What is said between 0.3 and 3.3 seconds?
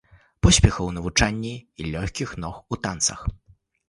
Поспехаў у навучанні і лёгкіх ног у танцах!